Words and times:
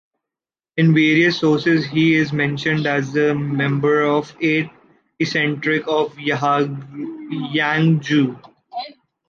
In 0.77 0.95
various 0.95 1.37
sources 1.37 1.85
he 1.85 2.15
is 2.15 2.33
mentioned 2.33 2.87
as 2.87 3.15
a 3.15 3.35
member 3.35 4.01
of 4.01 4.35
the 4.39 4.61
Eight 4.61 4.71
Eccentrics 5.19 5.87
of 5.87 6.15
Yangzhou. 6.15 8.39